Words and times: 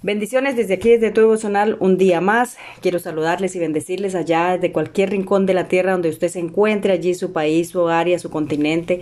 Bendiciones 0.00 0.54
desde 0.54 0.74
aquí, 0.74 0.90
desde 0.90 1.10
tu 1.10 1.22
devocional, 1.22 1.76
un 1.80 1.98
día 1.98 2.20
más. 2.20 2.56
Quiero 2.80 3.00
saludarles 3.00 3.56
y 3.56 3.58
bendecirles 3.58 4.14
allá 4.14 4.56
de 4.56 4.70
cualquier 4.70 5.10
rincón 5.10 5.44
de 5.44 5.54
la 5.54 5.66
tierra 5.66 5.90
donde 5.90 6.08
usted 6.08 6.28
se 6.28 6.38
encuentre, 6.38 6.92
allí 6.92 7.14
su 7.14 7.32
país, 7.32 7.70
su 7.70 7.88
área, 7.88 8.16
su 8.20 8.30
continente, 8.30 9.00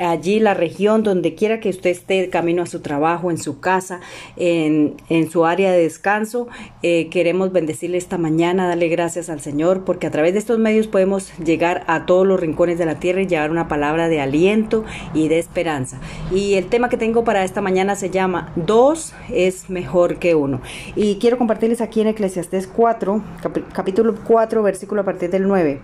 allí 0.00 0.38
la 0.38 0.54
región, 0.54 1.02
donde 1.02 1.34
quiera 1.34 1.58
que 1.58 1.68
usted 1.68 1.90
esté, 1.90 2.28
camino 2.30 2.62
a 2.62 2.66
su 2.66 2.78
trabajo, 2.78 3.32
en 3.32 3.38
su 3.38 3.58
casa, 3.58 3.98
en, 4.36 4.94
en 5.08 5.28
su 5.28 5.44
área 5.44 5.72
de 5.72 5.82
descanso. 5.82 6.46
Eh, 6.80 7.08
queremos 7.08 7.50
bendecirle 7.50 7.98
esta 7.98 8.16
mañana, 8.16 8.68
darle 8.68 8.86
gracias 8.86 9.28
al 9.28 9.40
Señor, 9.40 9.84
porque 9.84 10.06
a 10.06 10.12
través 10.12 10.32
de 10.32 10.38
estos 10.38 10.60
medios 10.60 10.86
podemos 10.86 11.36
llegar 11.38 11.82
a 11.88 12.06
todos 12.06 12.24
los 12.24 12.38
rincones 12.38 12.78
de 12.78 12.86
la 12.86 13.00
tierra 13.00 13.20
y 13.20 13.26
llevar 13.26 13.50
una 13.50 13.66
palabra 13.66 14.08
de 14.08 14.20
aliento 14.20 14.84
y 15.12 15.26
de 15.26 15.40
esperanza. 15.40 16.00
Y 16.32 16.54
el 16.54 16.66
tema 16.66 16.88
que 16.88 16.96
tengo 16.96 17.24
para 17.24 17.42
esta 17.42 17.60
mañana 17.60 17.96
se 17.96 18.10
llama 18.10 18.52
Dos 18.54 19.12
es 19.28 19.68
mejor 19.70 20.20
que 20.20 20.35
Y 20.94 21.16
quiero 21.16 21.38
compartirles 21.38 21.80
aquí 21.80 22.00
en 22.00 22.08
Eclesiastés 22.08 22.66
4, 22.66 23.22
capítulo 23.72 24.14
4, 24.26 24.62
versículo 24.62 25.00
a 25.00 25.04
partir 25.04 25.30
del 25.30 25.46
9. 25.48 25.80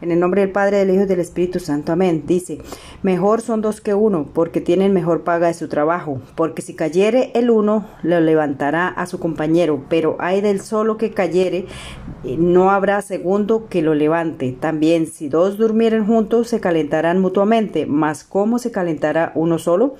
En 0.00 0.12
el 0.12 0.20
nombre 0.20 0.42
del 0.42 0.52
Padre, 0.52 0.76
del 0.78 0.90
Hijo 0.90 1.02
y 1.02 1.06
del 1.06 1.18
Espíritu 1.18 1.58
Santo. 1.58 1.90
Amén. 1.90 2.22
Dice, 2.24 2.58
mejor 3.02 3.40
son 3.40 3.62
dos 3.62 3.80
que 3.80 3.94
uno, 3.94 4.28
porque 4.32 4.60
tienen 4.60 4.92
mejor 4.92 5.24
paga 5.24 5.48
de 5.48 5.54
su 5.54 5.66
trabajo. 5.66 6.20
Porque 6.36 6.62
si 6.62 6.74
cayere 6.74 7.32
el 7.34 7.50
uno, 7.50 7.84
lo 8.04 8.20
levantará 8.20 8.86
a 8.86 9.06
su 9.06 9.18
compañero. 9.18 9.84
Pero 9.88 10.16
hay 10.20 10.40
del 10.40 10.60
solo 10.60 10.98
que 10.98 11.10
cayere, 11.10 11.66
eh, 12.22 12.36
no 12.38 12.70
habrá 12.70 13.02
segundo 13.02 13.66
que 13.68 13.82
lo 13.82 13.94
levante. 13.94 14.52
También 14.52 15.08
si 15.08 15.28
dos 15.28 15.58
durmieren 15.58 16.06
juntos, 16.06 16.46
se 16.46 16.60
calentarán 16.60 17.20
mutuamente. 17.20 17.86
Mas 17.86 18.22
¿cómo 18.22 18.60
se 18.60 18.70
calentará 18.70 19.32
uno 19.34 19.58
solo? 19.58 19.96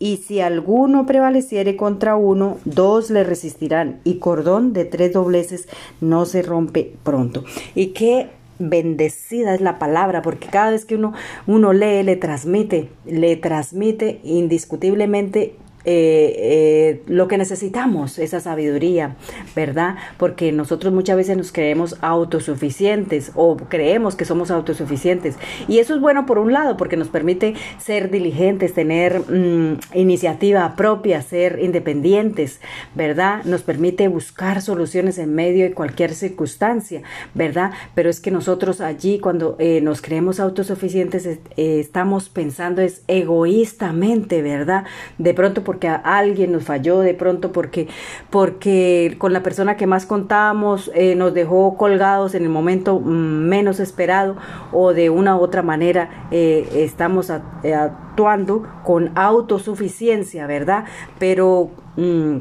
Y 0.00 0.16
si 0.16 0.40
alguno 0.40 1.06
prevaleciere 1.06 1.76
contra 1.76 2.16
uno, 2.16 2.56
dos 2.64 3.10
le 3.10 3.22
resistirán, 3.22 4.00
y 4.02 4.14
cordón 4.14 4.72
de 4.72 4.86
tres 4.86 5.12
dobleces 5.12 5.68
no 6.00 6.24
se 6.24 6.42
rompe 6.42 6.94
pronto. 7.04 7.44
Y 7.74 7.88
qué 7.88 8.30
bendecida 8.58 9.54
es 9.54 9.60
la 9.60 9.78
palabra, 9.78 10.22
porque 10.22 10.48
cada 10.48 10.70
vez 10.70 10.86
que 10.86 10.96
uno, 10.96 11.12
uno 11.46 11.74
lee, 11.74 12.02
le 12.02 12.16
transmite, 12.16 12.88
le 13.04 13.36
transmite 13.36 14.20
indiscutiblemente 14.24 15.54
eh, 15.84 16.34
eh, 16.36 17.02
lo 17.06 17.26
que 17.26 17.38
necesitamos, 17.38 18.18
esa 18.18 18.40
sabiduría, 18.40 19.16
¿verdad? 19.56 19.96
Porque 20.18 20.52
nosotros 20.52 20.92
muchas 20.92 21.16
veces 21.16 21.38
nos 21.38 21.52
creemos 21.52 21.96
autosuficientes 22.02 23.32
o 23.34 23.56
creemos 23.56 24.14
que 24.14 24.26
somos 24.26 24.50
autosuficientes. 24.50 25.36
Y 25.68 25.78
eso 25.78 25.94
es 25.94 26.00
bueno 26.00 26.26
por 26.26 26.38
un 26.38 26.52
lado, 26.52 26.76
porque 26.76 26.98
nos 26.98 27.08
permite 27.08 27.54
ser 27.78 28.10
diligentes, 28.10 28.74
tener 28.74 29.20
mm, 29.20 29.78
iniciativa 29.94 30.76
propia, 30.76 31.22
ser 31.22 31.60
independientes, 31.62 32.60
¿verdad? 32.94 33.42
Nos 33.44 33.62
permite 33.62 34.08
buscar 34.08 34.60
soluciones 34.60 35.16
en 35.16 35.34
medio 35.34 35.64
de 35.64 35.72
cualquier 35.72 36.12
circunstancia, 36.12 37.02
¿verdad? 37.34 37.72
Pero 37.94 38.10
es 38.10 38.20
que 38.20 38.30
nosotros 38.30 38.82
allí, 38.82 39.18
cuando 39.18 39.56
eh, 39.58 39.80
nos 39.80 40.02
creemos 40.02 40.40
autosuficientes, 40.40 41.26
estamos 41.56 42.28
pensando 42.28 42.82
es 42.82 43.02
egoístamente, 43.08 44.42
¿verdad? 44.42 44.84
De 45.16 45.32
pronto, 45.32 45.64
porque 45.70 45.86
alguien 45.86 46.50
nos 46.50 46.64
falló, 46.64 46.98
de 46.98 47.14
pronto 47.14 47.52
porque, 47.52 47.86
porque 48.28 49.14
con 49.18 49.32
la 49.32 49.44
persona 49.44 49.76
que 49.76 49.86
más 49.86 50.04
contábamos 50.04 50.90
eh, 50.96 51.14
nos 51.14 51.32
dejó 51.32 51.76
colgados 51.76 52.34
en 52.34 52.42
el 52.42 52.48
momento 52.48 52.98
mm, 52.98 53.04
menos 53.48 53.78
esperado 53.78 54.34
o 54.72 54.92
de 54.94 55.10
una 55.10 55.36
u 55.36 55.38
otra 55.38 55.62
manera 55.62 56.26
eh, 56.32 56.68
estamos 56.74 57.30
eh, 57.62 57.72
actuando 57.72 58.66
con 58.82 59.16
autosuficiencia, 59.16 60.48
¿verdad? 60.48 60.86
Pero... 61.20 61.70
Mm, 61.94 62.38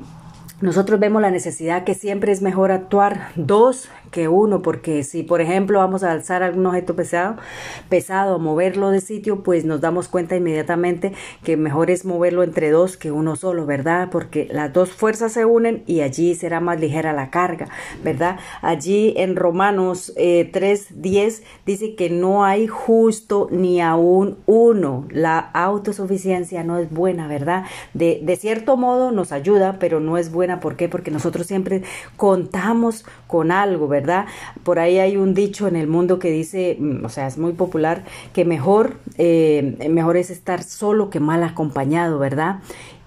nosotros 0.61 0.99
vemos 0.99 1.21
la 1.21 1.31
necesidad 1.31 1.85
que 1.85 1.93
siempre 1.93 2.33
es 2.33 2.41
mejor 2.41 2.71
actuar 2.71 3.29
dos 3.35 3.89
que 4.11 4.27
uno, 4.27 4.61
porque 4.61 5.03
si 5.03 5.23
por 5.23 5.39
ejemplo 5.39 5.79
vamos 5.79 6.03
a 6.03 6.11
alzar 6.11 6.43
algún 6.43 6.65
objeto 6.65 6.95
pesado, 6.95 7.37
pesado, 7.87 8.39
moverlo 8.39 8.89
de 8.89 8.99
sitio, 8.99 9.43
pues 9.43 9.63
nos 9.63 9.79
damos 9.79 10.09
cuenta 10.09 10.35
inmediatamente 10.35 11.13
que 11.43 11.55
mejor 11.55 11.89
es 11.91 12.03
moverlo 12.03 12.43
entre 12.43 12.71
dos 12.71 12.97
que 12.97 13.11
uno 13.11 13.35
solo, 13.35 13.65
¿verdad? 13.65 14.09
Porque 14.11 14.49
las 14.51 14.73
dos 14.73 14.91
fuerzas 14.91 15.31
se 15.31 15.45
unen 15.45 15.83
y 15.85 16.01
allí 16.01 16.35
será 16.35 16.59
más 16.59 16.79
ligera 16.79 17.13
la 17.13 17.29
carga, 17.29 17.69
¿verdad? 18.03 18.37
Allí 18.61 19.13
en 19.15 19.35
Romanos 19.35 20.11
eh, 20.17 20.49
3.10 20.51 21.43
dice 21.65 21.95
que 21.95 22.09
no 22.09 22.43
hay 22.43 22.67
justo 22.67 23.47
ni 23.51 23.79
aún 23.79 24.39
uno. 24.45 25.07
La 25.11 25.39
autosuficiencia 25.39 26.63
no 26.63 26.79
es 26.79 26.89
buena, 26.89 27.27
¿verdad? 27.27 27.63
De, 27.93 28.19
de 28.23 28.35
cierto 28.35 28.75
modo 28.75 29.11
nos 29.11 29.31
ayuda, 29.31 29.77
pero 29.79 29.99
no 29.99 30.17
es 30.17 30.31
buena. 30.31 30.48
¿Por 30.59 30.75
qué? 30.75 30.89
Porque 30.89 31.11
nosotros 31.11 31.47
siempre 31.47 31.83
contamos 32.17 33.05
con 33.27 33.51
algo, 33.51 33.87
¿verdad? 33.87 34.25
Por 34.63 34.79
ahí 34.79 34.99
hay 34.99 35.17
un 35.17 35.33
dicho 35.33 35.67
en 35.67 35.75
el 35.75 35.87
mundo 35.87 36.19
que 36.19 36.31
dice, 36.31 36.77
mm, 36.79 37.05
o 37.05 37.09
sea, 37.09 37.27
es 37.27 37.37
muy 37.37 37.53
popular, 37.53 38.03
que 38.33 38.45
mejor, 38.45 38.97
eh, 39.17 39.77
mejor 39.89 40.17
es 40.17 40.29
estar 40.29 40.63
solo 40.63 41.09
que 41.09 41.19
mal 41.19 41.43
acompañado, 41.43 42.19
¿verdad? 42.19 42.59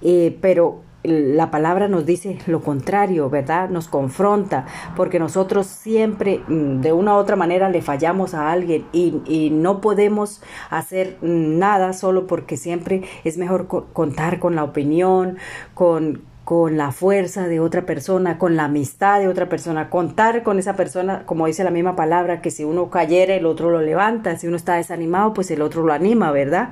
Eh, 0.02 0.38
pero 0.40 0.82
la 1.04 1.50
palabra 1.50 1.88
nos 1.88 2.06
dice 2.06 2.38
lo 2.46 2.60
contrario, 2.60 3.28
¿verdad? 3.28 3.68
Nos 3.70 3.88
confronta, 3.88 4.66
porque 4.96 5.18
nosotros 5.18 5.66
siempre 5.66 6.42
mm, 6.46 6.80
de 6.80 6.92
una 6.92 7.14
u 7.14 7.18
otra 7.18 7.36
manera 7.36 7.68
le 7.68 7.82
fallamos 7.82 8.34
a 8.34 8.52
alguien 8.52 8.84
y 8.92 9.50
no 9.50 9.80
podemos 9.80 10.42
hacer 10.70 11.18
nada 11.22 11.92
solo 11.92 12.26
porque 12.26 12.56
siempre 12.56 13.02
es 13.24 13.36
mejor 13.38 13.66
contar 13.92 14.38
con 14.38 14.54
la 14.54 14.64
opinión, 14.64 15.38
con, 15.74 16.22
con 16.52 16.76
la 16.76 16.92
fuerza 16.92 17.48
de 17.48 17.60
otra 17.60 17.86
persona, 17.86 18.36
con 18.36 18.56
la 18.56 18.64
amistad 18.64 19.20
de 19.20 19.26
otra 19.26 19.48
persona, 19.48 19.88
contar 19.88 20.42
con 20.42 20.58
esa 20.58 20.76
persona, 20.76 21.22
como 21.24 21.46
dice 21.46 21.64
la 21.64 21.70
misma 21.70 21.96
palabra, 21.96 22.42
que 22.42 22.50
si 22.50 22.62
uno 22.62 22.90
cayera, 22.90 23.34
el 23.34 23.46
otro 23.46 23.70
lo 23.70 23.80
levanta, 23.80 24.36
si 24.36 24.48
uno 24.48 24.58
está 24.58 24.74
desanimado, 24.74 25.32
pues 25.32 25.50
el 25.50 25.62
otro 25.62 25.82
lo 25.82 25.94
anima, 25.94 26.30
¿verdad? 26.30 26.68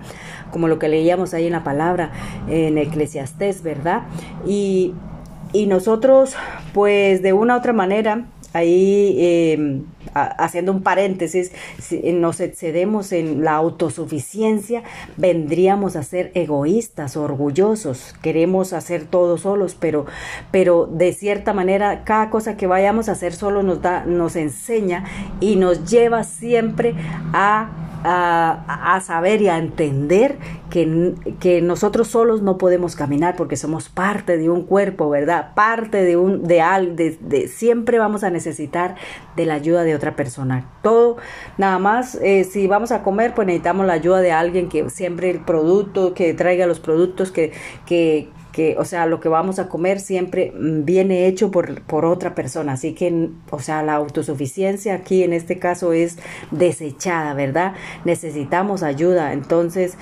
Como 0.51 0.69
lo 0.69 0.79
que 0.79 0.91
leíamos 0.91 1.33
ahí 1.33 1.47
en 1.47 1.53
la 1.53 1.65
palabra, 1.65 2.11
en 2.47 2.77
Eclesiastés, 2.77 3.63
¿verdad? 3.63 4.03
Y, 4.45 4.93
y 5.55 5.65
nosotros, 5.65 6.37
pues 6.75 7.23
de 7.23 7.33
una 7.33 7.55
u 7.55 7.59
otra 7.61 7.73
manera, 7.73 8.27
ahí 8.53 9.17
eh, 9.19 9.83
haciendo 10.15 10.73
un 10.73 10.83
paréntesis, 10.83 11.53
si 11.79 12.13
nos 12.13 12.41
excedemos 12.41 13.13
en 13.13 13.45
la 13.45 13.55
autosuficiencia, 13.55 14.83
vendríamos 15.17 15.97
a 15.97 16.03
ser 16.03 16.33
egoístas, 16.35 17.17
orgullosos, 17.17 18.15
queremos 18.23 18.73
hacer 18.73 19.05
todo 19.05 19.39
solos, 19.39 19.77
pero, 19.79 20.07
pero 20.51 20.87
de 20.87 21.13
cierta 21.13 21.53
manera 21.53 22.05
cada 22.05 22.31
cosa 22.31 22.57
que 22.57 22.67
vayamos 22.67 23.09
a 23.09 23.13
hacer 23.13 23.33
solo 23.33 23.63
nos 23.63 23.83
da, 23.83 24.05
nos 24.05 24.37
enseña 24.37 25.05
y 25.41 25.57
nos 25.57 25.91
lleva 25.91 26.25
siempre 26.25 26.95
a 27.33 27.80
a, 28.05 29.01
saber 29.05 29.43
y 29.43 29.49
a 29.49 29.59
entender 29.59 30.37
que, 30.71 31.15
que, 31.41 31.61
nosotros 31.61 32.09
solos 32.09 32.43
no 32.43 32.59
podemos 32.59 32.97
caminar 32.97 33.37
porque 33.37 33.57
somos 33.57 33.89
parte 33.89 34.39
de 34.39 34.49
un 34.49 34.63
cuerpo, 34.63 35.11
¿verdad? 35.11 35.55
Parte 35.55 36.05
de 36.05 36.17
un, 36.17 36.45
de, 36.45 36.63
de, 36.95 37.19
de 37.21 37.49
siempre 37.49 37.99
vamos 37.99 38.25
a 38.25 38.31
necesitar 38.31 38.97
de 39.37 39.47
la 39.47 39.55
ayuda 39.55 39.85
de 39.85 39.95
otra 39.95 40.17
persona. 40.17 40.71
Todo, 40.83 41.17
nada 41.59 41.79
más, 41.79 42.17
eh, 42.17 42.45
si 42.45 42.67
vamos 42.67 42.93
a 42.93 43.03
comer, 43.03 43.35
pues 43.35 43.47
necesitamos 43.47 43.87
la 43.87 43.95
ayuda 43.95 44.21
de 44.21 44.33
alguien 44.33 44.69
que 44.69 44.89
siempre 44.91 45.31
el 45.31 45.41
producto, 45.41 46.15
que 46.15 46.35
traiga 46.35 46.67
los 46.67 46.81
productos, 46.81 47.31
que, 47.31 47.53
que, 47.87 48.29
que, 48.53 48.77
o 48.79 48.85
sea, 48.85 49.07
lo 49.07 49.21
que 49.21 49.29
vamos 49.29 49.59
a 49.59 49.69
comer 49.69 50.01
siempre 50.01 50.53
mm, 50.53 50.85
viene 50.85 51.27
hecho 51.27 51.51
por, 51.51 51.83
por 51.83 52.05
otra 52.05 52.35
persona. 52.35 52.73
Así 52.73 52.95
que, 52.95 53.31
o 53.51 53.61
sea, 53.61 53.83
la 53.83 53.95
autosuficiencia 53.95 54.95
aquí 54.95 55.23
en 55.23 55.33
este 55.33 55.59
caso 55.59 55.93
es 55.93 56.19
desechada, 56.51 57.35
¿verdad? 57.35 57.75
Necesitamos 58.05 58.83
ayuda. 58.83 59.33
Entonces, 59.33 59.97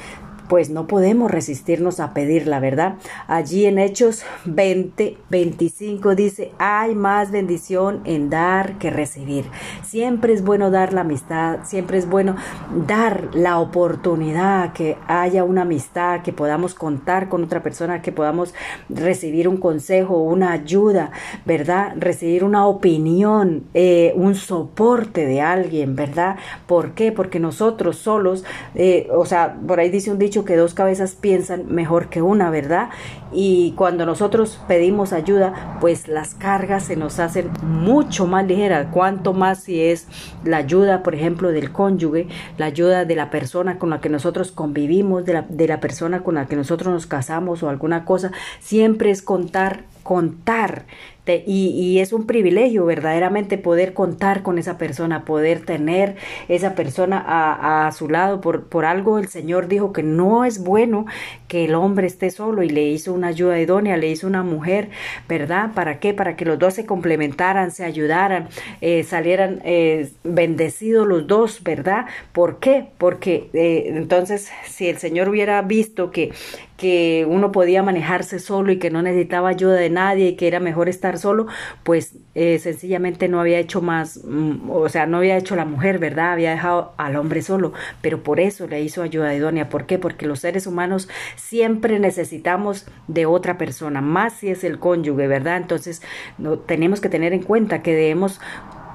pues 0.49 0.71
no 0.71 0.87
podemos 0.87 1.31
resistirnos 1.31 2.01
a 2.01 2.15
pedir 2.15 2.47
la 2.47 2.61
verdad. 2.61 2.97
Allí 3.27 3.67
en 3.67 3.79
Hechos 3.79 4.25
20, 4.45 5.17
25 5.31 6.15
dice, 6.15 6.53
hay 6.59 6.95
más 6.95 7.31
bendición 7.31 8.01
en 8.05 8.31
dar 8.31 8.79
que 8.79 8.91
recibir. 8.91 9.45
Siempre 9.83 10.33
es 10.33 10.43
bueno 10.43 10.71
dar 10.71 10.93
la 10.93 11.03
amistad, 11.03 11.61
siempre 11.65 11.99
es 11.99 12.09
bueno 12.09 12.37
dar 12.87 13.35
la 13.35 13.59
oportunidad, 13.59 14.73
que 14.73 14.97
haya 15.07 15.45
una 15.45 15.63
amistad, 15.63 16.23
que 16.23 16.33
podamos 16.33 16.75
contar 16.75 17.29
con 17.29 17.45
otra 17.45 17.63
persona, 17.63 18.03
que 18.03 18.13
podamos 18.13 18.55
recibir 18.89 19.49
un 19.49 19.57
consejo, 19.57 20.23
una 20.23 20.53
ayuda, 20.53 21.11
¿verdad? 21.45 21.95
Recibir 21.97 22.45
una 22.45 22.67
opinión, 22.67 23.65
eh, 23.75 24.13
un 24.17 24.35
soporte 24.35 25.27
de 25.27 25.41
alguien, 25.41 25.97
¿verdad? 25.97 26.37
¿Por 26.67 26.93
qué? 26.93 27.13
Porque 27.13 27.41
nosotros 27.41 27.97
solos, 27.97 28.45
eh, 28.75 29.09
o 29.15 29.27
sea, 29.27 29.57
por 29.67 29.81
ahí 29.81 29.91
dice 29.91 30.11
un 30.11 30.19
dicho, 30.19 30.38
que 30.45 30.57
dos 30.57 30.75
cabezas 30.75 31.15
piensan 31.15 31.67
mejor 31.73 32.09
que 32.09 32.23
una, 32.23 32.51
¿verdad? 32.51 32.91
Y 33.33 33.73
cuando 33.73 34.07
nosotros 34.07 34.61
pedimos 34.69 35.13
ayuda, 35.13 35.77
pues 35.81 36.09
las 36.09 36.35
cargas 36.35 36.85
se 36.85 36.97
nos 36.97 37.19
hacen 37.19 37.51
mucho 37.63 38.27
más 38.27 38.47
ligeras. 38.47 38.89
Cuanto 38.93 39.33
más 39.33 39.65
si 39.65 39.81
es 39.81 40.07
la 40.45 40.59
ayuda, 40.59 41.03
por 41.03 41.15
ejemplo, 41.15 41.51
del 41.51 41.73
cónyuge, 41.73 42.29
la 42.57 42.67
ayuda 42.67 43.05
de 43.05 43.15
la 43.15 43.31
persona 43.31 43.79
con 43.79 43.91
la 43.91 44.01
que 44.01 44.09
nosotros 44.09 44.53
convivimos, 44.53 45.25
de 45.25 45.35
la, 45.35 45.47
de 45.49 45.69
la 45.69 45.81
persona 45.81 46.21
con 46.21 46.37
la 46.37 46.47
que 46.47 46.57
nosotros 46.57 46.93
nos 46.93 47.07
casamos 47.07 47.63
o 47.63 47.69
alguna 47.69 48.05
cosa, 48.05 48.33
siempre 48.61 49.11
es 49.11 49.23
contar 49.23 49.85
contar 50.09 50.87
y, 51.37 51.99
es 51.99 52.13
un 52.13 52.27
privilegio 52.27 52.87
verdaderamente 52.87 53.59
poder 53.59 53.93
contar 53.93 54.43
con 54.43 54.59
esa 54.59 54.79
persona, 54.79 55.25
poder 55.25 55.61
tener 55.65 56.17
esa 56.49 56.75
persona 56.75 57.23
a, 57.87 57.93
su 57.93 58.09
lado. 58.09 58.41
Por, 58.41 58.65
por 58.69 58.85
algo 58.85 59.19
el 59.19 59.29
Señor 59.29 59.69
dijo 59.69 59.93
que 59.93 60.03
no 60.03 60.45
es 60.45 60.63
bueno 60.63 61.07
que 61.49 61.65
el 61.65 61.75
hombre 61.75 62.07
esté 62.07 62.31
solo 62.31 62.63
y 62.63 62.71
le 62.71 62.89
hizo 62.89 63.13
una 63.13 63.29
ayuda 63.29 63.61
idónea, 63.61 63.97
le 63.97 64.09
hizo 64.09 64.27
una 64.27 64.43
mujer, 64.43 64.91
¿verdad? 65.29 65.73
¿Para 65.75 65.99
qué? 65.99 66.15
Para 66.15 66.37
que 66.37 66.45
los 66.45 66.59
dos 66.59 66.75
se 66.75 66.87
complementaran, 66.87 67.71
se 67.71 67.85
ayudaran, 67.85 68.49
eh, 68.81 69.03
salieran 69.05 69.61
eh, 69.65 70.11
bendecidos 70.25 71.07
los 71.07 71.27
dos, 71.27 71.63
¿verdad? 71.63 72.07
¿Por 72.33 72.59
qué? 72.59 72.87
Porque 72.99 73.51
eh, 73.53 73.85
entonces 73.89 74.51
si 74.67 74.89
el 74.89 74.99
Señor 74.99 75.29
hubiera 75.29 75.61
visto 75.63 76.11
que 76.11 76.33
que 76.79 77.27
uno 77.29 77.51
podía 77.51 77.83
manejarse 77.83 78.39
solo 78.39 78.71
y 78.71 78.79
que 78.79 78.91
no 78.91 79.03
necesitaba 79.03 79.49
ayuda 79.49 79.75
de 79.75 79.91
nadie 79.91 80.29
y 80.29 80.37
que 80.37 80.47
era 80.47 80.61
mejor 80.61 80.89
estar 80.89 81.19
solo, 81.19 81.49
pues 81.83 82.15
eh, 82.37 82.61
sencillamente 82.61 83.27
no 83.27 83.41
había 83.41 83.59
hecho 83.59 83.83
más, 83.83 84.25
mm, 84.25 84.71
o 84.71 84.89
sea, 84.89 85.07
no 85.07 85.17
había 85.17 85.37
hecho 85.37 85.57
la 85.57 85.65
mujer, 85.65 85.99
¿verdad? 85.99 86.33
Había 86.33 86.53
dejado 86.53 86.95
al 86.97 87.17
hombre 87.17 87.43
solo, 87.43 87.73
pero 88.01 88.23
por 88.23 88.39
eso 88.39 88.69
le 88.69 88.81
hizo 88.81 89.03
ayuda 89.03 89.35
idónea. 89.35 89.69
¿Por 89.69 89.87
qué? 89.87 89.99
Porque 89.99 90.25
los 90.25 90.39
seres 90.39 90.69
humanos 90.69 91.09
siempre 91.35 91.99
necesitamos 91.99 92.87
de 93.09 93.27
otra 93.27 93.59
persona, 93.59 94.01
más 94.01 94.35
si 94.35 94.49
es 94.49 94.63
el 94.63 94.79
cónyuge, 94.79 95.27
¿verdad? 95.27 95.57
Entonces, 95.57 96.01
no, 96.39 96.61
tenemos 96.61 97.01
que 97.01 97.09
tener 97.09 97.33
en 97.33 97.43
cuenta 97.43 97.83
que 97.83 97.93
debemos 97.93 98.41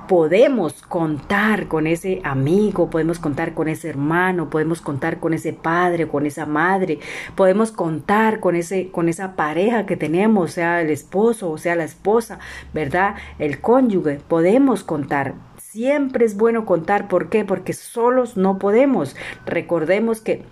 podemos 0.07 0.81
contar 0.81 1.67
con 1.67 1.87
ese 1.87 2.21
amigo, 2.23 2.89
podemos 2.89 3.19
contar 3.19 3.53
con 3.53 3.67
ese 3.67 3.89
hermano, 3.89 4.49
podemos 4.49 4.81
contar 4.81 5.19
con 5.19 5.33
ese 5.33 5.53
padre, 5.53 6.07
con 6.07 6.25
esa 6.25 6.45
madre, 6.45 6.99
podemos 7.35 7.71
contar 7.71 8.39
con 8.39 8.55
ese 8.55 8.89
con 8.91 9.09
esa 9.09 9.35
pareja 9.35 9.85
que 9.85 9.97
tenemos, 9.97 10.51
sea 10.51 10.81
el 10.81 10.89
esposo 10.89 11.51
o 11.51 11.57
sea 11.57 11.75
la 11.75 11.83
esposa, 11.83 12.39
¿verdad? 12.73 13.15
El 13.39 13.61
cónyuge, 13.61 14.19
podemos 14.27 14.83
contar. 14.83 15.35
Siempre 15.57 16.25
es 16.25 16.37
bueno 16.37 16.65
contar, 16.65 17.07
¿por 17.07 17.29
qué? 17.29 17.45
Porque 17.45 17.73
solos 17.73 18.37
no 18.37 18.59
podemos. 18.59 19.15
Recordemos 19.45 20.21
que 20.21 20.43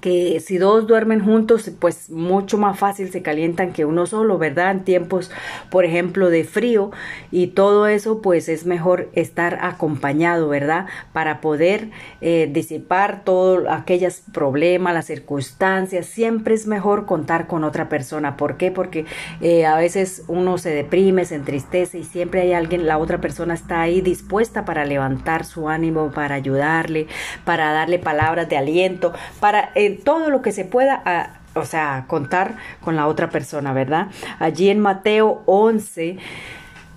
que 0.00 0.40
si 0.40 0.58
dos 0.58 0.86
duermen 0.86 1.20
juntos, 1.20 1.70
pues 1.78 2.10
mucho 2.10 2.58
más 2.58 2.78
fácil 2.78 3.10
se 3.10 3.22
calientan 3.22 3.72
que 3.72 3.84
uno 3.84 4.06
solo, 4.06 4.38
¿verdad? 4.38 4.70
En 4.70 4.84
tiempos, 4.84 5.30
por 5.70 5.84
ejemplo, 5.84 6.30
de 6.30 6.44
frío 6.44 6.90
y 7.30 7.48
todo 7.48 7.86
eso, 7.86 8.22
pues 8.22 8.48
es 8.48 8.66
mejor 8.66 9.10
estar 9.12 9.58
acompañado, 9.62 10.48
¿verdad? 10.48 10.86
Para 11.12 11.40
poder 11.40 11.90
eh, 12.20 12.48
disipar 12.50 13.24
todos 13.24 13.68
aquellos 13.68 14.22
problemas, 14.32 14.94
las 14.94 15.06
circunstancias, 15.06 16.06
siempre 16.06 16.54
es 16.54 16.66
mejor 16.66 17.06
contar 17.06 17.46
con 17.46 17.64
otra 17.64 17.88
persona. 17.88 18.36
¿Por 18.36 18.56
qué? 18.56 18.70
Porque 18.70 19.04
eh, 19.40 19.66
a 19.66 19.76
veces 19.76 20.24
uno 20.28 20.58
se 20.58 20.70
deprime, 20.70 21.24
se 21.24 21.34
entristece 21.34 21.98
y 21.98 22.04
siempre 22.04 22.40
hay 22.40 22.52
alguien, 22.52 22.86
la 22.86 22.98
otra 22.98 23.20
persona 23.20 23.54
está 23.54 23.82
ahí 23.82 24.00
dispuesta 24.00 24.64
para 24.64 24.84
levantar 24.84 25.44
su 25.44 25.68
ánimo, 25.68 26.10
para 26.10 26.36
ayudarle, 26.36 27.06
para 27.44 27.72
darle 27.72 27.98
palabras 27.98 28.48
de 28.48 28.56
aliento, 28.56 29.12
para... 29.40 29.70
Eh, 29.74 29.89
todo 29.90 30.30
lo 30.30 30.42
que 30.42 30.52
se 30.52 30.64
pueda, 30.64 31.40
o 31.54 31.64
sea, 31.64 32.04
contar 32.06 32.56
con 32.82 32.96
la 32.96 33.06
otra 33.06 33.30
persona, 33.30 33.72
¿verdad? 33.72 34.08
Allí 34.38 34.68
en 34.68 34.80
Mateo 34.80 35.42
11. 35.46 36.18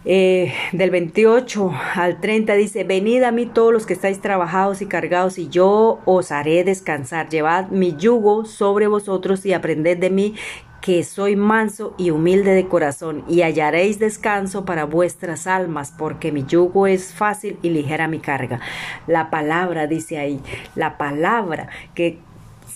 Eh, 0.06 0.54
del 0.74 0.90
28 0.90 1.72
al 1.96 2.20
30 2.20 2.56
dice, 2.56 2.84
venid 2.84 3.24
a 3.24 3.32
mí 3.32 3.46
todos 3.46 3.72
los 3.72 3.86
que 3.86 3.94
estáis 3.94 4.20
trabajados 4.20 4.82
y 4.82 4.86
cargados 4.86 5.38
y 5.38 5.48
yo 5.48 6.02
os 6.04 6.34
haré 6.34 6.66
descansar. 6.66 7.30
Llevad 7.30 7.70
mi 7.70 7.96
yugo 7.96 8.44
sobre 8.44 8.88
vosotros 8.88 9.46
y 9.46 9.54
aprended 9.54 9.98
de 9.98 10.10
mí 10.10 10.36
que 10.84 11.06
soy 11.06 11.38
manso 11.38 11.96
y 11.98 12.10
humilde 12.10 12.52
de 12.52 12.68
corazón, 12.68 13.24
y 13.30 13.42
hallaréis 13.42 14.00
descanso 14.00 14.66
para 14.66 14.84
vuestras 14.84 15.48
almas, 15.48 15.94
porque 15.98 16.34
mi 16.34 16.44
yugo 16.44 16.88
es 16.88 17.14
fácil 17.14 17.58
y 17.62 17.70
ligera 17.70 18.10
mi 18.10 18.20
carga. 18.20 18.60
La 19.08 19.30
palabra 19.30 19.88
dice 19.88 20.18
ahí, 20.18 20.42
la 20.76 20.98
palabra 20.98 21.70
que 21.96 22.20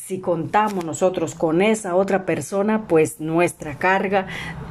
si 0.07 0.21
contamos 0.21 0.85
nosotros 0.85 1.35
con 1.35 1.61
esa 1.61 1.93
otra 1.93 2.25
persona, 2.25 2.87
pues 2.87 3.19
nuestra 3.19 3.77
carga 3.77 4.27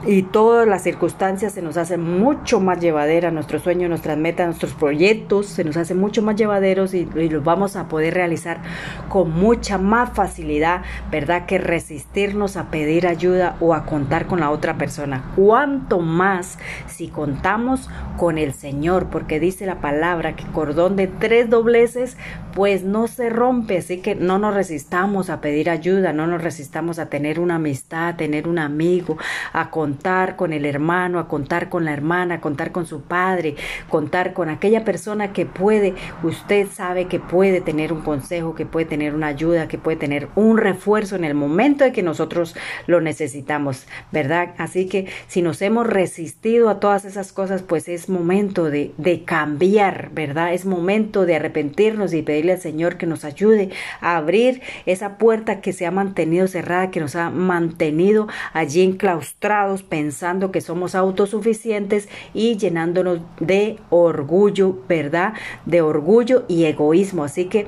y 0.06 0.22
todas 0.22 0.66
las 0.66 0.82
circunstancias 0.82 1.52
se 1.52 1.60
nos 1.60 1.76
hacen 1.76 2.00
mucho 2.00 2.58
más 2.58 2.80
llevadera, 2.80 3.30
nuestros 3.30 3.62
sueños, 3.62 3.90
nuestras 3.90 4.16
metas, 4.16 4.46
nuestros 4.46 4.72
proyectos 4.72 5.44
se 5.44 5.62
nos 5.62 5.76
hacen 5.76 5.98
mucho 5.98 6.22
más 6.22 6.36
llevaderos 6.36 6.94
y, 6.94 7.04
los 7.04 7.44
vamos 7.44 7.76
a 7.76 7.86
poder 7.86 8.14
realizar 8.14 8.62
con 9.10 9.30
mucha 9.30 9.76
más 9.76 10.14
facilidad, 10.14 10.80
¿verdad? 11.10 11.44
Que 11.44 11.58
resistirnos 11.58 12.56
a 12.56 12.70
pedir 12.70 13.06
ayuda 13.06 13.56
o 13.60 13.74
a 13.74 13.84
contar 13.84 14.26
con 14.26 14.40
la 14.40 14.50
otra 14.50 14.78
persona. 14.78 15.32
Cuanto 15.36 16.00
más 16.00 16.58
si 16.86 17.08
contamos 17.08 17.90
con 18.16 18.38
el 18.38 18.54
Señor, 18.54 19.08
porque 19.10 19.38
dice 19.38 19.66
la 19.66 19.82
palabra 19.82 20.34
que 20.34 20.46
cordón 20.46 20.96
de 20.96 21.08
tres 21.08 21.50
dobleces, 21.50 22.16
pues 22.54 22.84
no 22.84 23.06
se 23.06 23.28
rompe, 23.28 23.76
así 23.76 23.98
que 23.98 24.14
no 24.14 24.38
nos 24.38 24.54
resistamos 24.54 25.25
a 25.30 25.40
pedir 25.40 25.70
ayuda, 25.70 26.12
no 26.12 26.26
nos 26.26 26.42
resistamos 26.42 26.98
a 26.98 27.06
tener 27.08 27.40
una 27.40 27.56
amistad, 27.56 28.08
a 28.08 28.16
tener 28.16 28.48
un 28.48 28.58
amigo, 28.58 29.16
a 29.52 29.70
contar 29.70 30.36
con 30.36 30.52
el 30.52 30.64
hermano, 30.66 31.18
a 31.18 31.28
contar 31.28 31.68
con 31.68 31.84
la 31.84 31.92
hermana, 31.92 32.36
a 32.36 32.40
contar 32.40 32.72
con 32.72 32.86
su 32.86 33.02
padre, 33.02 33.56
contar 33.88 34.32
con 34.32 34.48
aquella 34.48 34.84
persona 34.84 35.32
que 35.32 35.46
puede, 35.46 35.94
usted 36.22 36.68
sabe 36.68 37.06
que 37.06 37.20
puede 37.20 37.60
tener 37.60 37.92
un 37.92 38.02
consejo, 38.02 38.54
que 38.54 38.66
puede 38.66 38.86
tener 38.86 39.14
una 39.14 39.28
ayuda, 39.28 39.68
que 39.68 39.78
puede 39.78 39.96
tener 39.96 40.28
un 40.34 40.58
refuerzo 40.58 41.16
en 41.16 41.24
el 41.24 41.34
momento 41.34 41.84
de 41.84 41.92
que 41.92 42.02
nosotros 42.02 42.54
lo 42.86 43.00
necesitamos, 43.00 43.86
¿verdad? 44.12 44.54
Así 44.58 44.86
que 44.86 45.08
si 45.26 45.42
nos 45.42 45.62
hemos 45.62 45.86
resistido 45.86 46.68
a 46.68 46.80
todas 46.80 47.04
esas 47.04 47.32
cosas, 47.32 47.62
pues 47.62 47.88
es 47.88 48.08
momento 48.08 48.70
de, 48.70 48.92
de 48.96 49.24
cambiar, 49.24 50.10
¿verdad? 50.12 50.52
Es 50.54 50.64
momento 50.64 51.26
de 51.26 51.36
arrepentirnos 51.36 52.12
y 52.12 52.22
pedirle 52.22 52.52
al 52.52 52.60
Señor 52.60 52.96
que 52.96 53.06
nos 53.06 53.24
ayude 53.24 53.70
a 54.00 54.16
abrir 54.16 54.62
esa 54.86 55.15
puerta 55.18 55.60
que 55.60 55.72
se 55.72 55.86
ha 55.86 55.90
mantenido 55.90 56.46
cerrada, 56.46 56.90
que 56.90 57.00
nos 57.00 57.16
ha 57.16 57.30
mantenido 57.30 58.28
allí 58.52 58.82
enclaustrados 58.82 59.82
pensando 59.82 60.50
que 60.52 60.60
somos 60.60 60.94
autosuficientes 60.94 62.08
y 62.34 62.56
llenándonos 62.56 63.20
de 63.40 63.78
orgullo, 63.90 64.78
¿verdad? 64.88 65.34
De 65.64 65.80
orgullo 65.82 66.44
y 66.48 66.64
egoísmo. 66.64 67.24
Así 67.24 67.46
que 67.46 67.66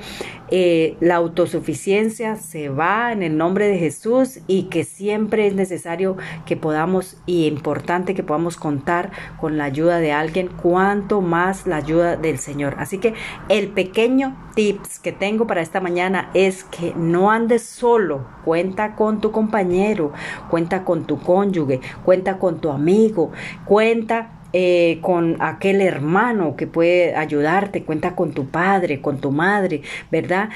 eh, 0.50 0.96
la 1.00 1.16
autosuficiencia 1.16 2.36
se 2.36 2.68
va 2.68 3.12
en 3.12 3.22
el 3.22 3.36
nombre 3.36 3.68
de 3.68 3.78
Jesús 3.78 4.40
y 4.46 4.64
que 4.64 4.84
siempre 4.84 5.46
es 5.46 5.54
necesario 5.54 6.16
que 6.46 6.56
podamos 6.56 7.18
y 7.26 7.46
importante 7.46 8.14
que 8.14 8.22
podamos 8.22 8.56
contar 8.56 9.10
con 9.38 9.58
la 9.58 9.64
ayuda 9.64 10.00
de 10.00 10.12
alguien, 10.12 10.48
cuanto 10.48 11.20
más 11.20 11.66
la 11.66 11.76
ayuda 11.76 12.16
del 12.16 12.38
Señor. 12.38 12.76
Así 12.78 12.98
que 12.98 13.14
el 13.48 13.68
pequeño 13.68 14.36
tips 14.54 14.98
que 14.98 15.12
tengo 15.12 15.46
para 15.46 15.60
esta 15.60 15.80
mañana 15.80 16.30
es 16.34 16.64
que 16.64 16.94
no 16.96 17.30
solo, 17.58 18.26
cuenta 18.44 18.96
con 18.96 19.20
tu 19.20 19.30
compañero, 19.30 20.12
cuenta 20.50 20.84
con 20.84 21.04
tu 21.04 21.20
cónyuge, 21.20 21.80
cuenta 22.04 22.38
con 22.38 22.60
tu 22.60 22.70
amigo, 22.70 23.30
cuenta 23.64 24.40
eh, 24.52 24.98
con 25.02 25.36
aquel 25.40 25.80
hermano 25.80 26.56
que 26.56 26.66
puede 26.66 27.14
ayudarte, 27.14 27.84
cuenta 27.84 28.16
con 28.16 28.32
tu 28.32 28.46
padre, 28.46 29.00
con 29.00 29.18
tu 29.18 29.30
madre, 29.30 29.82
¿verdad? 30.10 30.48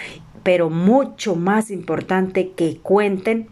Pero 0.43 0.71
mucho 0.71 1.37
más 1.37 1.71
importante 1.71 2.53
que 2.53 2.79
cuenten 2.79 3.49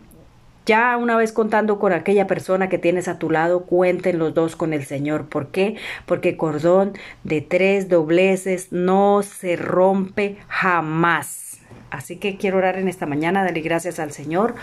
ya 0.67 0.97
una 0.97 1.17
vez 1.17 1.33
contando 1.33 1.79
con 1.79 1.93
aquella 1.93 2.27
persona 2.27 2.69
que 2.69 2.79
tienes 2.79 3.09
a 3.09 3.19
tu 3.19 3.29
lado, 3.29 3.65
cuenten 3.65 4.19
los 4.19 4.35
dos 4.35 4.57
con 4.57 4.73
el 4.73 4.85
Señor. 4.85 5.29
¿Por 5.29 5.49
qué? 5.49 5.77
Porque 6.07 6.37
cordón 6.37 6.93
de 7.25 7.41
tres 7.41 7.89
dobleces 7.89 8.71
no 8.71 9.23
se 9.23 9.57
rompe 9.57 10.37
jamás. 10.49 11.50
Así 11.91 12.17
que 12.17 12.37
quiero 12.37 12.59
orar 12.59 12.79
en 12.79 12.89
esta 12.89 13.07
mañana, 13.07 13.43
darle 13.43 13.61
gracias 13.61 13.99
al 13.99 14.13
Señor 14.13 14.55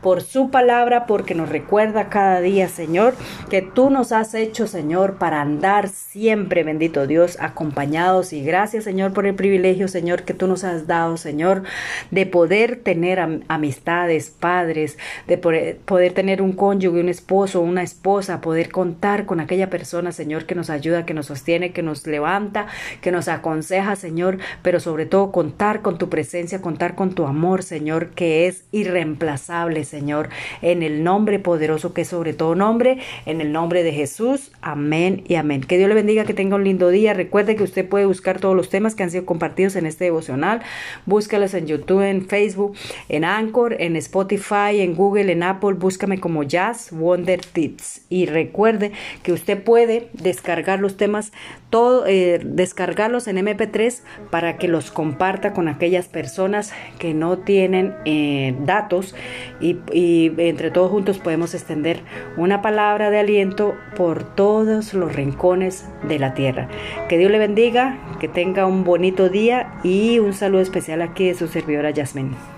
por 0.00 0.22
su 0.22 0.50
palabra, 0.50 1.06
porque 1.06 1.34
nos 1.34 1.48
recuerda 1.48 2.08
cada 2.08 2.40
día, 2.40 2.68
Señor, 2.68 3.14
que 3.50 3.62
tú 3.62 3.90
nos 3.90 4.12
has 4.12 4.34
hecho, 4.34 4.66
Señor, 4.66 5.18
para 5.18 5.40
andar 5.40 5.88
siempre, 5.88 6.62
bendito 6.62 7.06
Dios, 7.06 7.38
acompañados. 7.40 8.32
Y 8.32 8.42
gracias, 8.42 8.84
Señor, 8.84 9.12
por 9.12 9.26
el 9.26 9.34
privilegio, 9.34 9.88
Señor, 9.88 10.22
que 10.22 10.34
tú 10.34 10.46
nos 10.46 10.64
has 10.64 10.86
dado, 10.86 11.16
Señor, 11.16 11.64
de 12.10 12.26
poder 12.26 12.76
tener 12.76 13.18
amistades, 13.48 14.30
padres, 14.30 14.98
de 15.26 15.38
poder 15.38 16.12
tener 16.12 16.40
un 16.42 16.52
cónyuge, 16.52 17.00
un 17.00 17.08
esposo, 17.08 17.60
una 17.60 17.82
esposa, 17.82 18.40
poder 18.40 18.70
contar 18.70 19.26
con 19.26 19.40
aquella 19.40 19.70
persona, 19.70 20.12
Señor, 20.12 20.46
que 20.46 20.54
nos 20.54 20.70
ayuda, 20.70 21.04
que 21.04 21.14
nos 21.14 21.26
sostiene, 21.26 21.72
que 21.72 21.82
nos 21.82 22.06
levanta, 22.06 22.66
que 23.00 23.10
nos 23.10 23.28
aconseja, 23.28 23.96
Señor, 23.96 24.38
pero 24.62 24.80
sobre 24.80 25.06
todo 25.06 25.32
contar 25.32 25.82
con 25.82 25.98
tu 25.98 26.08
presencia, 26.08 26.60
con 26.60 26.75
contar 26.76 26.94
con 26.94 27.14
tu 27.14 27.24
amor, 27.24 27.62
Señor, 27.62 28.10
que 28.10 28.46
es 28.46 28.64
irreemplazable, 28.70 29.84
Señor, 29.84 30.28
en 30.60 30.82
el 30.82 31.04
nombre 31.04 31.38
poderoso 31.38 31.94
que 31.94 32.02
es 32.02 32.08
sobre 32.08 32.34
todo 32.34 32.54
nombre, 32.54 32.98
en 33.24 33.40
el 33.40 33.50
nombre 33.50 33.82
de 33.82 33.92
Jesús. 33.92 34.52
Amén 34.60 35.24
y 35.26 35.36
amén. 35.36 35.62
Que 35.62 35.78
Dios 35.78 35.88
le 35.88 35.94
bendiga, 35.94 36.26
que 36.26 36.34
tenga 36.34 36.56
un 36.56 36.64
lindo 36.64 36.90
día. 36.90 37.14
Recuerde 37.14 37.56
que 37.56 37.62
usted 37.62 37.88
puede 37.88 38.04
buscar 38.04 38.40
todos 38.40 38.54
los 38.54 38.68
temas 38.68 38.94
que 38.94 39.02
han 39.04 39.10
sido 39.10 39.24
compartidos 39.24 39.74
en 39.76 39.86
este 39.86 40.04
devocional. 40.04 40.60
Búscalos 41.06 41.54
en 41.54 41.66
YouTube, 41.66 42.02
en 42.02 42.28
Facebook, 42.28 42.76
en 43.08 43.24
Anchor, 43.24 43.76
en 43.78 43.96
Spotify, 43.96 44.80
en 44.80 44.94
Google, 44.94 45.32
en 45.32 45.44
Apple. 45.44 45.72
Búscame 45.78 46.20
como 46.20 46.42
Jazz 46.42 46.90
Wonder 46.92 47.40
Tips. 47.40 48.02
Y 48.10 48.26
recuerde 48.26 48.92
que 49.22 49.32
usted 49.32 49.62
puede 49.62 50.10
descargar 50.12 50.80
los 50.80 50.98
temas, 50.98 51.32
todo, 51.70 52.06
eh, 52.06 52.38
descargarlos 52.44 53.28
en 53.28 53.38
MP3 53.38 54.02
para 54.30 54.58
que 54.58 54.68
los 54.68 54.90
comparta 54.90 55.54
con 55.54 55.68
aquellas 55.68 56.08
que 56.98 57.14
no 57.14 57.38
tienen 57.38 57.94
eh, 58.04 58.54
datos 58.60 59.14
y, 59.60 59.78
y 59.92 60.32
entre 60.38 60.70
todos 60.70 60.90
juntos 60.90 61.18
podemos 61.18 61.54
extender 61.54 62.00
una 62.36 62.62
palabra 62.62 63.10
de 63.10 63.18
aliento 63.18 63.74
por 63.96 64.24
todos 64.34 64.94
los 64.94 65.14
rincones 65.14 65.86
de 66.08 66.18
la 66.18 66.34
tierra. 66.34 66.68
Que 67.08 67.18
Dios 67.18 67.30
le 67.30 67.38
bendiga, 67.38 67.98
que 68.20 68.28
tenga 68.28 68.66
un 68.66 68.84
bonito 68.84 69.28
día 69.28 69.74
y 69.82 70.18
un 70.18 70.32
saludo 70.32 70.62
especial 70.62 71.02
aquí 71.02 71.26
de 71.26 71.34
su 71.34 71.48
servidora 71.48 71.90
Yasmin. 71.90 72.55